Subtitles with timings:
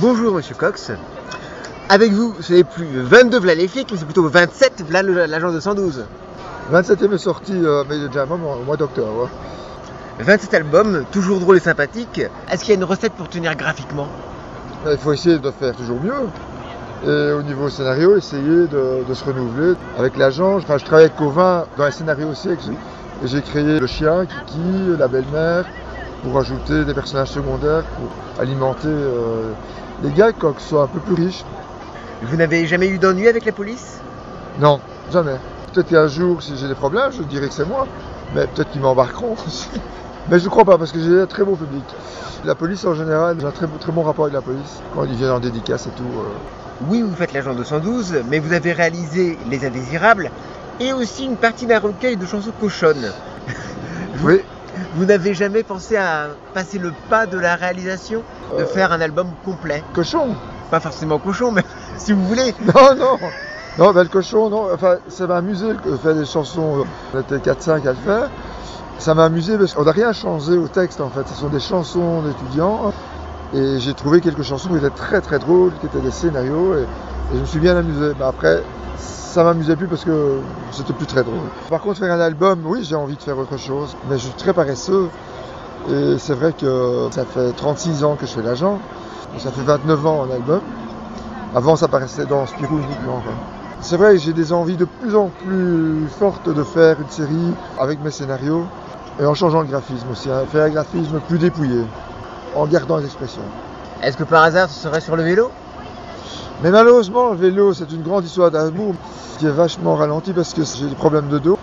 [0.00, 0.92] Bonjour Monsieur Cox.
[1.88, 5.52] Avec vous, ce n'est plus 22 v'là les flics, mais c'est plutôt 27 v'là l'agent
[5.52, 6.04] de 112.
[6.72, 9.28] 27e est sorti, euh, mais déjà un moment, au mois d'octobre.
[10.20, 12.22] 27 albums, toujours drôles et sympathiques.
[12.50, 14.08] Est-ce qu'il y a une recette pour tenir graphiquement?
[14.90, 16.12] Il faut essayer de faire toujours mieux.
[17.06, 19.74] Et au niveau scénario, essayer de, de se renouveler.
[19.98, 22.48] Avec l'agent, enfin, je travaille avec Covin dans les scénarios aussi.
[22.48, 22.60] avec-
[23.22, 25.64] et j'ai créé le chien, Kiki, la belle-mère,
[26.22, 29.50] pour ajouter des personnages secondaires, pour alimenter euh,
[30.02, 31.44] les gars, ce soit un peu plus riche.
[32.22, 34.00] Vous n'avez jamais eu d'ennui avec la police?
[34.60, 34.80] Non,
[35.12, 35.36] jamais.
[35.72, 37.86] Peut-être qu'un jour, si j'ai des problèmes, je dirais que c'est moi.
[38.34, 39.68] Mais peut-être qu'ils m'embarqueront aussi.
[40.30, 41.84] Mais je ne crois pas, parce que j'ai un très bon public.
[42.44, 44.80] La police, en général, j'ai un très, très bon rapport avec la police.
[44.94, 46.04] Quand ils viennent en dédicace et tout.
[46.04, 50.30] euh, Oui, vous faites l'agent de 112, mais vous avez réalisé Les Indésirables
[50.80, 53.12] et aussi une partie d'un recueil de chansons cochonnes.
[54.22, 54.40] Oui,
[54.96, 58.22] Vous n'avez jamais pensé à passer le pas de la réalisation
[58.56, 58.66] De Euh.
[58.66, 59.82] faire un album complet?
[59.92, 60.28] Cochon.
[60.70, 61.64] Pas forcément cochon, mais
[61.98, 62.54] si vous voulez.
[62.74, 63.18] Non, non.
[63.76, 64.68] Non, ben, le cochon, non.
[64.72, 66.84] Enfin, ça m'a amusé de faire des chansons.
[67.12, 68.30] On était 4-5 à le faire.
[68.98, 71.26] Ça m'a amusé parce qu'on n'a rien changé au texte en fait.
[71.26, 72.92] Ce sont des chansons d'étudiants.
[73.52, 76.74] Et j'ai trouvé quelques chansons qui étaient très très drôles, qui étaient des scénarios.
[76.76, 78.12] Et, et je me suis bien amusé.
[78.18, 78.62] Mais après,
[79.34, 80.38] ça m'amusait plus parce que
[80.70, 81.48] c'était plus très drôle.
[81.68, 83.96] Par contre, faire un album, oui, j'ai envie de faire autre chose.
[84.08, 85.08] Mais je suis très paresseux.
[85.90, 88.78] Et c'est vrai que ça fait 36 ans que je fais l'agent.
[89.38, 90.60] Ça fait 29 ans en album.
[91.52, 93.20] Avant, ça paraissait dans Spirou uniquement.
[93.80, 98.00] C'est vrai j'ai des envies de plus en plus fortes de faire une série avec
[98.02, 98.64] mes scénarios
[99.20, 100.30] et en changeant le graphisme aussi.
[100.30, 100.44] hein.
[100.50, 101.82] Faire un graphisme plus dépouillé,
[102.54, 103.42] en gardant les expressions.
[104.00, 105.50] Est-ce que par hasard ce serait sur le vélo?
[106.62, 108.94] Mais malheureusement, le vélo, c'est une grande histoire d'amour
[109.38, 111.58] qui est vachement ralenti parce que j'ai des problèmes de dos.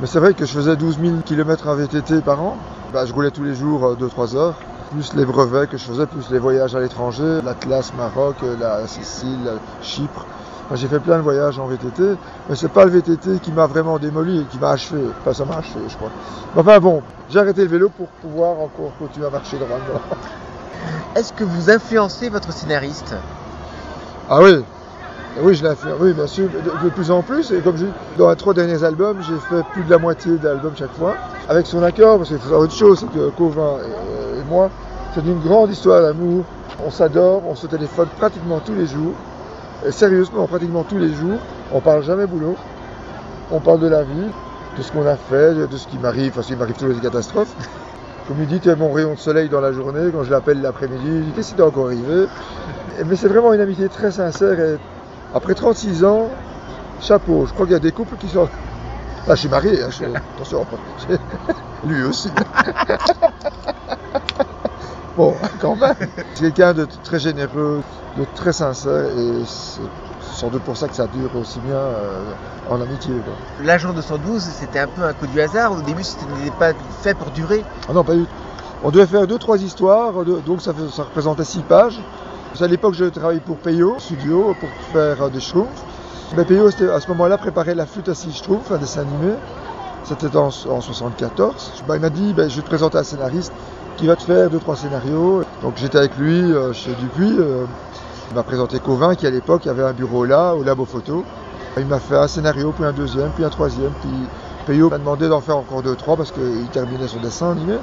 [0.00, 2.56] Mais c'est vrai que je faisais 12 000 km en VTT par an.
[2.92, 4.54] Bah, je roulais tous les jours 2-3 heures.
[4.92, 9.44] Plus les brevets que je faisais, plus les voyages à l'étranger, l'Atlas, Maroc, la Sicile,
[9.44, 10.24] la Chypre.
[10.74, 12.16] J'ai fait plein de voyages en VTT,
[12.48, 15.00] mais c'est pas le VTT qui m'a vraiment démoli et qui m'a achevé.
[15.20, 16.10] Enfin, ça m'a achevé, je crois.
[16.56, 20.00] Enfin bon, j'ai arrêté le vélo pour pouvoir encore continuer à marcher droitement.
[21.14, 23.14] Est-ce que vous influencez votre scénariste?
[24.28, 24.56] Ah oui,
[25.40, 25.88] oui, je l'ai fait.
[26.00, 27.52] Oui, bien sûr, de, plus en plus.
[27.52, 30.36] Et comme je dis, dans les trois derniers albums, j'ai fait plus de la moitié
[30.36, 31.14] d'albums chaque fois.
[31.48, 34.68] Avec son accord, parce qu'il faut une chose, c'est que Covin et, et moi,
[35.14, 36.44] c'est une grande histoire d'amour.
[36.84, 39.12] On s'adore, on se téléphone pratiquement tous les jours.
[39.86, 41.38] Et sérieusement, pratiquement tous les jours.
[41.72, 42.56] On parle jamais boulot.
[43.52, 44.30] On parle de la vie,
[44.76, 47.54] de ce qu'on a fait, de, ce qui m'arrive, parce qu'il m'arrive toujours des catastrophes.
[48.28, 50.10] Comme il dit, tu es mon rayon de soleil dans la journée.
[50.12, 52.26] Quand je l'appelle l'après-midi, il dit Qu'est-ce qui t'est encore arrivé?
[53.06, 54.58] Mais c'est vraiment une amitié très sincère.
[54.58, 54.76] Et
[55.34, 56.28] après 36 ans,
[57.00, 57.46] chapeau.
[57.46, 58.48] Je crois qu'il y a des couples qui sont.
[59.28, 60.66] Ah, je suis marié, hein, je- attention.
[61.86, 62.30] Lui aussi.
[65.16, 65.94] bon, quand même.
[66.34, 67.82] C'est quelqu'un de très généreux,
[68.16, 69.06] de très sincère.
[69.16, 69.80] Et c'est
[70.20, 72.32] sans doute pour ça que ça dure aussi bien euh,
[72.70, 73.14] en amitié.
[73.62, 75.72] L'agent de 112, c'était un peu un coup du hasard.
[75.72, 76.72] Au début, ce n'était pas
[77.02, 77.64] fait pour durer.
[77.88, 78.30] Ah non, pas du tout.
[78.84, 80.12] On devait faire deux, trois histoires,
[80.44, 81.98] donc ça, ça représentait six pages.
[82.60, 85.84] À l'époque, je travaillais pour Peyo Studio pour faire euh, des schtroumpfs.
[86.36, 89.34] Mais Peyo, c'était à ce moment-là, préparait la flûte à six schtroumpfs, un dessin animé.
[90.04, 91.84] C'était en, en 74.
[91.86, 93.52] Bah, il m'a dit, ben, je vais te présenter un scénariste
[93.96, 95.42] qui va te faire deux, trois scénarios.
[95.62, 97.36] Donc j'étais avec lui euh, chez Dupuis.
[97.38, 97.64] euh,
[98.30, 101.24] il m'a présenté Covin, qui à l'époque avait un bureau là, au labo photo.
[101.76, 103.92] Il m'a fait un scénario, puis un deuxième, puis un troisième.
[104.00, 104.10] Puis
[104.66, 107.76] Peyo m'a demandé d'en faire encore deux, trois parce qu'il terminait son dessin animé.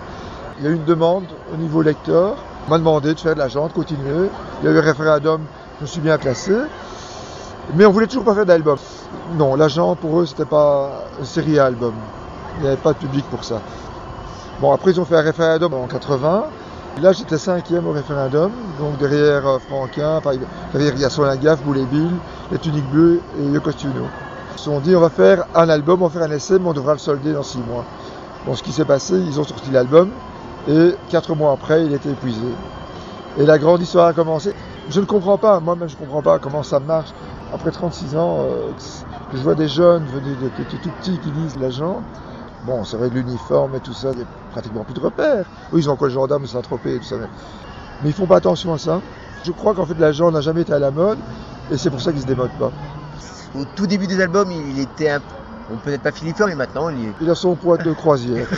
[0.60, 2.36] Il y a eu une demande au niveau lecteur.
[2.66, 4.30] On m'a demandé de faire de l'argent, de continuer.
[4.62, 5.42] Il y a eu un référendum,
[5.80, 6.54] je me suis bien classé.
[7.76, 8.78] Mais on voulait toujours pas faire d'album.
[9.38, 11.94] Non, l'agent pour eux c'était pas une série à album.
[12.58, 13.62] Il n'y avait pas de public pour ça.
[14.62, 16.46] Bon, après ils ont fait un référendum en 80.
[16.98, 20.22] Et là j'étais cinquième au référendum, donc derrière euh, Franquin,
[20.74, 22.12] derrière Gaston Lagaffe, Boulet Bill,
[22.52, 24.06] Les Tuniques Bleues et Yoko Tsuno.
[24.54, 26.70] Ils se sont dit on va faire un album, on va faire un essai, mais
[26.70, 27.84] on devra le solder dans six mois.
[28.46, 30.12] Bon, ce qui s'est passé, ils ont sorti l'album
[30.68, 32.48] et quatre mois après, il était épuisé.
[33.38, 34.54] Et la grande histoire a commencé.
[34.90, 37.10] Je ne comprends pas, moi-même je ne comprends pas comment ça marche.
[37.54, 38.72] Après 36 ans, euh,
[39.34, 42.02] je vois des jeunes venus de, tout petits qui lisent l'agent.
[42.66, 45.46] Bon, c'est vrai que l'uniforme et tout ça, il pratiquement plus de repères.
[45.72, 47.18] Oui, ils ont encore le gendarme, Saint-Tropez et tout ça.
[47.18, 47.28] Mais,
[48.02, 49.02] mais ils font pas attention à ça.
[49.44, 51.18] Je crois qu'en fait, l'agent n'a jamais été à la mode
[51.72, 52.72] et c'est pour ça qu'il se démode pas.
[53.56, 55.22] Au tout début des albums, il était un
[55.70, 57.14] bon, peut-être pas filiforme, mais maintenant, il est...
[57.22, 58.48] Il a son poids de croisière.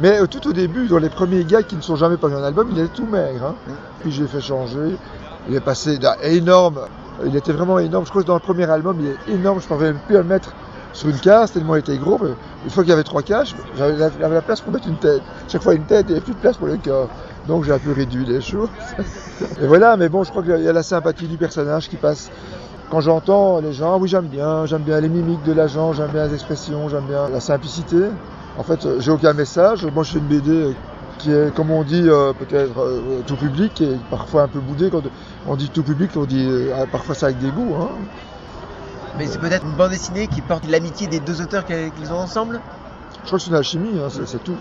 [0.00, 2.42] Mais euh, tout au début, dans les premiers gars qui ne sont jamais parus en
[2.42, 3.44] album, il était tout maigre.
[3.44, 3.54] hein.
[4.00, 4.96] Puis je l'ai fait changer.
[5.48, 6.80] Il est passé d'un énorme.
[7.26, 8.06] Il était vraiment énorme.
[8.06, 9.58] Je crois que dans le premier album, il est énorme.
[9.60, 10.54] Je ne parvenais même plus à le mettre
[10.92, 12.18] sur une case tellement il était gros.
[12.22, 12.30] Mais
[12.64, 15.20] une fois qu'il y avait trois cages, j'avais la, la place pour mettre une tête.
[15.48, 17.08] Chaque fois une tête, il n'y avait plus de place pour le corps.
[17.46, 18.68] Donc j'ai un peu réduit les choses.
[19.62, 22.30] Et voilà, mais bon, je crois qu'il y a la sympathie du personnage qui passe.
[22.90, 26.26] Quand j'entends les gens, oui j'aime bien, j'aime bien les mimiques de l'agent, j'aime bien
[26.26, 27.96] les expressions, j'aime bien la simplicité.
[28.58, 29.86] En fait, j'ai aucun message.
[29.86, 30.74] Moi, je fais une BD
[31.18, 34.90] qui est, comme on dit, euh, peut-être euh, tout public et parfois un peu boudé.
[34.90, 35.02] Quand
[35.46, 37.76] on dit tout public, on dit euh, parfois ça avec des goûts.
[37.80, 37.90] Hein.
[39.18, 42.60] Mais c'est peut-être une bande dessinée qui porte l'amitié des deux auteurs qu'ils ont ensemble?
[43.22, 44.56] Je crois que c'est une alchimie, hein, c'est tout.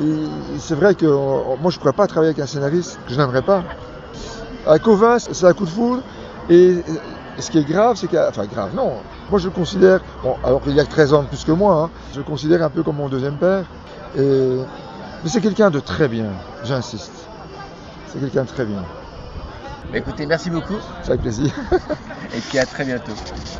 [0.00, 0.14] Et
[0.58, 3.42] c'est vrai que moi, je ne pourrais pas travailler avec un scénariste que je n'aimerais
[3.42, 3.64] pas.
[4.64, 6.02] Avec Covin, c'est un coup de foudre.
[6.50, 6.82] Et
[7.42, 8.08] ce qui est grave, c'est.
[8.18, 8.92] Enfin, grave, non.
[9.30, 10.00] Moi, je le considère.
[10.22, 12.62] Bon, alors qu'il y a 13 ans de plus que moi, hein, je le considère
[12.62, 13.64] un peu comme mon deuxième père.
[14.16, 14.56] Et,
[15.22, 16.26] mais c'est quelqu'un de très bien,
[16.64, 17.12] j'insiste.
[18.06, 18.84] C'est quelqu'un de très bien.
[19.92, 20.76] Écoutez, merci beaucoup.
[21.02, 21.52] C'est avec plaisir.
[22.34, 23.12] Et puis à très bientôt.